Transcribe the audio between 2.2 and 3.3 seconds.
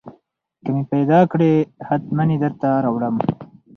يې درته راوړم.